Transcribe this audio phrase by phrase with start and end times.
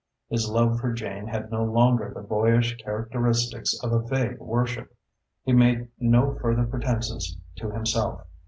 [0.29, 4.95] His love for Jane had no longer the boyish characteristics of a vague worship.
[5.43, 8.25] He made no further pretences to himself.